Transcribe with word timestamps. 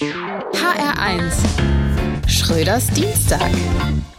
HR1 0.00 1.32
Schröders 2.26 2.88
Dienstag. 2.88 3.48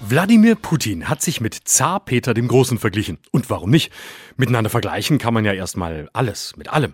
Wladimir 0.07 0.55
Putin 0.55 1.09
hat 1.09 1.21
sich 1.21 1.41
mit 1.41 1.53
Zar 1.67 1.99
Peter 1.99 2.33
dem 2.33 2.47
Großen 2.47 2.79
verglichen. 2.79 3.17
Und 3.31 3.49
warum 3.49 3.71
nicht? 3.71 3.91
Miteinander 4.37 4.69
vergleichen 4.69 5.17
kann 5.17 5.33
man 5.33 5.43
ja 5.43 5.51
erstmal 5.51 6.09
alles 6.13 6.55
mit 6.55 6.69
allem. 6.69 6.93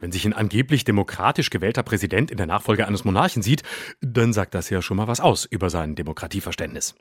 Wenn 0.00 0.12
sich 0.12 0.24
ein 0.24 0.32
angeblich 0.32 0.84
demokratisch 0.84 1.50
gewählter 1.50 1.82
Präsident 1.82 2.30
in 2.30 2.38
der 2.38 2.46
Nachfolge 2.46 2.86
eines 2.86 3.04
Monarchen 3.04 3.42
sieht, 3.42 3.64
dann 4.00 4.32
sagt 4.32 4.54
das 4.54 4.70
ja 4.70 4.80
schon 4.80 4.96
mal 4.96 5.08
was 5.08 5.20
aus 5.20 5.44
über 5.44 5.68
sein 5.68 5.94
Demokratieverständnis. 5.94 6.94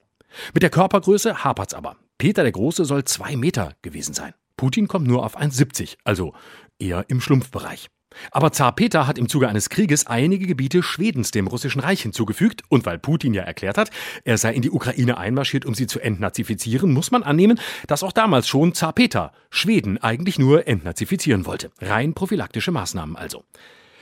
Mit 0.53 0.63
der 0.63 0.69
Körpergröße 0.69 1.45
hapert's 1.45 1.73
aber. 1.73 1.95
Peter 2.17 2.43
der 2.43 2.51
Große 2.51 2.83
soll 2.83 3.05
zwei 3.05 3.37
Meter 3.37 3.71
gewesen 3.83 4.13
sein. 4.13 4.33
Putin 4.57 4.89
kommt 4.89 5.07
nur 5.07 5.23
auf 5.25 5.39
1,70, 5.39 5.95
also 6.03 6.33
eher 6.77 7.05
im 7.07 7.21
Schlumpfbereich. 7.21 7.89
Aber 8.31 8.51
Zar 8.51 8.73
Peter 8.73 9.07
hat 9.07 9.17
im 9.17 9.29
Zuge 9.29 9.47
eines 9.47 9.69
Krieges 9.69 10.07
einige 10.07 10.47
Gebiete 10.47 10.83
Schwedens 10.83 11.31
dem 11.31 11.47
russischen 11.47 11.81
Reich 11.81 12.01
hinzugefügt. 12.01 12.63
Und 12.69 12.85
weil 12.85 12.99
Putin 12.99 13.33
ja 13.33 13.43
erklärt 13.43 13.77
hat, 13.77 13.89
er 14.23 14.37
sei 14.37 14.53
in 14.53 14.61
die 14.61 14.71
Ukraine 14.71 15.17
einmarschiert, 15.17 15.65
um 15.65 15.73
sie 15.73 15.87
zu 15.87 15.99
entnazifizieren, 15.99 16.91
muss 16.91 17.11
man 17.11 17.23
annehmen, 17.23 17.59
dass 17.87 18.03
auch 18.03 18.11
damals 18.11 18.47
schon 18.47 18.73
Zar 18.73 18.93
Peter 18.93 19.31
Schweden 19.49 19.97
eigentlich 19.97 20.39
nur 20.39 20.67
entnazifizieren 20.67 21.45
wollte. 21.45 21.71
Rein 21.79 22.13
prophylaktische 22.13 22.71
Maßnahmen 22.71 23.15
also. 23.15 23.43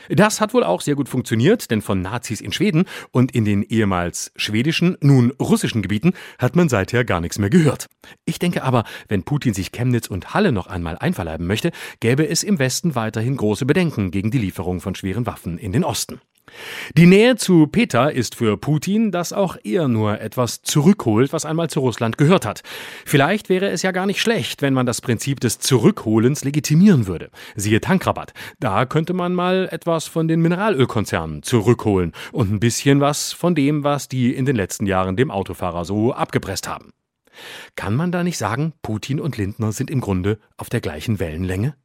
Das 0.07 0.39
hat 0.39 0.53
wohl 0.53 0.63
auch 0.63 0.81
sehr 0.81 0.95
gut 0.95 1.09
funktioniert, 1.09 1.71
denn 1.71 1.81
von 1.81 2.01
Nazis 2.01 2.41
in 2.41 2.51
Schweden 2.51 2.85
und 3.11 3.33
in 3.35 3.45
den 3.45 3.63
ehemals 3.63 4.31
schwedischen, 4.35 4.97
nun 5.01 5.31
russischen 5.31 5.81
Gebieten 5.81 6.13
hat 6.37 6.55
man 6.55 6.69
seither 6.69 7.03
gar 7.03 7.21
nichts 7.21 7.39
mehr 7.39 7.49
gehört. 7.49 7.87
Ich 8.25 8.39
denke 8.39 8.63
aber, 8.63 8.83
wenn 9.07 9.23
Putin 9.23 9.53
sich 9.53 9.71
Chemnitz 9.71 10.07
und 10.07 10.33
Halle 10.33 10.51
noch 10.51 10.67
einmal 10.67 10.97
einverleiben 10.97 11.45
möchte, 11.45 11.71
gäbe 11.99 12.27
es 12.27 12.43
im 12.43 12.59
Westen 12.59 12.95
weiterhin 12.95 13.37
große 13.37 13.65
Bedenken 13.65 14.11
gegen 14.11 14.31
die 14.31 14.39
Lieferung 14.39 14.81
von 14.81 14.95
schweren 14.95 15.25
Waffen 15.25 15.57
in 15.57 15.71
den 15.71 15.83
Osten. 15.83 16.19
Die 16.97 17.05
Nähe 17.05 17.35
zu 17.35 17.67
Peter 17.67 18.11
ist 18.11 18.35
für 18.35 18.57
Putin, 18.57 19.11
dass 19.11 19.33
auch 19.33 19.57
er 19.63 19.87
nur 19.87 20.21
etwas 20.21 20.61
zurückholt, 20.61 21.33
was 21.33 21.45
einmal 21.45 21.69
zu 21.69 21.79
Russland 21.79 22.17
gehört 22.17 22.45
hat. 22.45 22.61
Vielleicht 23.05 23.49
wäre 23.49 23.69
es 23.69 23.81
ja 23.81 23.91
gar 23.91 24.05
nicht 24.05 24.21
schlecht, 24.21 24.61
wenn 24.61 24.73
man 24.73 24.85
das 24.85 25.01
Prinzip 25.01 25.39
des 25.39 25.59
Zurückholens 25.59 26.43
legitimieren 26.43 27.07
würde. 27.07 27.29
Siehe 27.55 27.81
Tankrabatt. 27.81 28.33
Da 28.59 28.85
könnte 28.85 29.13
man 29.13 29.33
mal 29.33 29.69
etwas 29.71 30.07
von 30.07 30.27
den 30.27 30.41
Mineralölkonzernen 30.41 31.43
zurückholen 31.43 32.13
und 32.31 32.51
ein 32.51 32.59
bisschen 32.59 33.01
was 33.01 33.33
von 33.33 33.55
dem, 33.55 33.83
was 33.83 34.07
die 34.07 34.33
in 34.33 34.45
den 34.45 34.55
letzten 34.55 34.85
Jahren 34.85 35.15
dem 35.15 35.31
Autofahrer 35.31 35.85
so 35.85 36.13
abgepresst 36.13 36.67
haben. 36.67 36.91
Kann 37.75 37.95
man 37.95 38.11
da 38.11 38.23
nicht 38.23 38.37
sagen, 38.37 38.73
Putin 38.81 39.19
und 39.19 39.37
Lindner 39.37 39.71
sind 39.71 39.89
im 39.89 40.01
Grunde 40.01 40.39
auf 40.57 40.69
der 40.69 40.81
gleichen 40.81 41.19
Wellenlänge? 41.19 41.75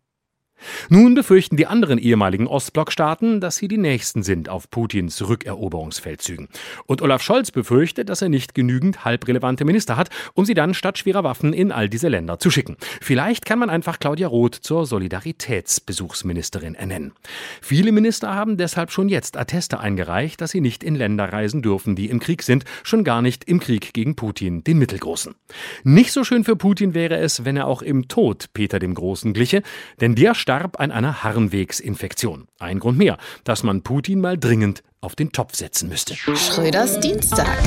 Nun 0.88 1.14
befürchten 1.14 1.56
die 1.56 1.66
anderen 1.66 1.98
ehemaligen 1.98 2.46
Ostblockstaaten, 2.46 3.40
dass 3.40 3.56
sie 3.56 3.68
die 3.68 3.78
nächsten 3.78 4.22
sind 4.22 4.48
auf 4.48 4.70
Putins 4.70 5.26
Rückeroberungsfeldzügen. 5.26 6.48
Und 6.86 7.02
Olaf 7.02 7.22
Scholz 7.22 7.50
befürchtet, 7.50 8.08
dass 8.08 8.22
er 8.22 8.28
nicht 8.28 8.54
genügend 8.54 9.04
halbrelevante 9.04 9.64
Minister 9.64 9.96
hat, 9.96 10.10
um 10.34 10.44
sie 10.44 10.54
dann 10.54 10.74
statt 10.74 10.98
schwerer 10.98 11.24
Waffen 11.24 11.52
in 11.52 11.72
all 11.72 11.88
diese 11.88 12.08
Länder 12.08 12.38
zu 12.38 12.50
schicken. 12.50 12.76
Vielleicht 13.00 13.46
kann 13.46 13.58
man 13.58 13.70
einfach 13.70 13.98
Claudia 13.98 14.28
Roth 14.28 14.54
zur 14.54 14.86
Solidaritätsbesuchsministerin 14.86 16.74
ernennen. 16.74 17.12
Viele 17.60 17.92
Minister 17.92 18.34
haben 18.34 18.56
deshalb 18.56 18.90
schon 18.90 19.08
jetzt 19.08 19.36
Atteste 19.36 19.80
eingereicht, 19.80 20.40
dass 20.40 20.50
sie 20.50 20.60
nicht 20.60 20.84
in 20.84 20.94
Länder 20.94 21.32
reisen 21.32 21.62
dürfen, 21.62 21.96
die 21.96 22.10
im 22.10 22.20
Krieg 22.20 22.42
sind, 22.42 22.64
schon 22.82 23.04
gar 23.04 23.22
nicht 23.22 23.44
im 23.44 23.60
Krieg 23.60 23.92
gegen 23.94 24.16
Putin, 24.16 24.64
den 24.64 24.78
Mittelgroßen. 24.78 25.34
Nicht 25.82 26.12
so 26.12 26.24
schön 26.24 26.44
für 26.44 26.56
Putin 26.56 26.94
wäre 26.94 27.16
es, 27.16 27.44
wenn 27.44 27.56
er 27.56 27.66
auch 27.66 27.82
im 27.82 28.08
Tod 28.08 28.46
Peter 28.54 28.78
dem 28.78 28.94
Großen 28.94 29.32
gliche, 29.32 29.62
denn 30.00 30.14
der 30.14 30.34
starb 30.44 30.78
an 30.78 30.92
einer 30.92 31.24
Harnwegsinfektion. 31.24 32.48
Ein 32.58 32.78
Grund 32.78 32.98
mehr, 32.98 33.16
dass 33.44 33.62
man 33.62 33.80
Putin 33.80 34.20
mal 34.20 34.36
dringend 34.36 34.82
auf 35.00 35.16
den 35.16 35.32
Topf 35.32 35.54
setzen 35.54 35.88
müsste. 35.88 36.14
Schröders 36.14 37.00
Dienstag. 37.00 37.58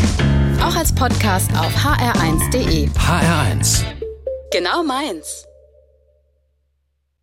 Auch 0.61 0.75
als 0.75 0.93
Podcast 0.93 1.49
auf 1.57 1.73
hr1.de. 1.73 2.87
HR1. 2.89 3.83
Genau 4.51 4.83
meins. 4.83 5.46